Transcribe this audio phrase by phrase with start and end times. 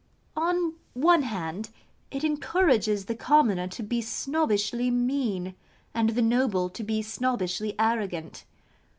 [0.35, 1.69] On one hand
[2.09, 5.53] it encourages the commoner to be snobbishly mean,
[5.93, 8.43] and the noble to be snobbishly arrogant.